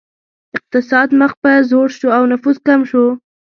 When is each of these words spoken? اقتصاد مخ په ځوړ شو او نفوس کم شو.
اقتصاد 0.57 1.09
مخ 1.19 1.31
په 1.41 1.51
ځوړ 1.69 1.87
شو 1.97 2.07
او 2.17 2.23
نفوس 2.31 2.57
کم 2.67 2.79
شو. 2.89 3.05